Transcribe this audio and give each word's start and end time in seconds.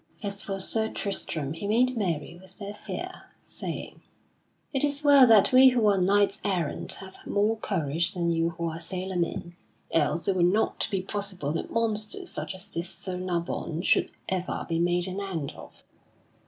As 0.23 0.41
for 0.41 0.59
Sir 0.59 0.89
Tristram 0.89 1.53
he 1.53 1.67
made 1.67 1.95
merry 1.95 2.35
with 2.41 2.57
their 2.57 2.73
fear, 2.73 3.25
saying: 3.43 4.01
"It 4.73 4.83
is 4.83 5.03
well 5.03 5.27
that 5.27 5.51
we 5.51 5.67
who 5.69 5.85
are 5.85 6.01
knights 6.01 6.41
errant 6.43 6.93
have 6.93 7.17
more 7.27 7.57
courage 7.57 8.15
than 8.15 8.31
you 8.31 8.49
who 8.49 8.67
are 8.67 8.79
sailor 8.79 9.15
men, 9.15 9.55
else 9.91 10.27
it 10.27 10.35
would 10.35 10.51
not 10.51 10.87
be 10.89 11.03
possible 11.03 11.53
that 11.53 11.69
monsters 11.69 12.31
such 12.31 12.55
as 12.55 12.67
this 12.67 12.89
Sir 12.89 13.15
Nabon 13.17 13.83
should 13.83 14.09
ever 14.27 14.65
be 14.67 14.79
made 14.79 15.07
an 15.07 15.19
end 15.21 15.51
of." 15.51 15.83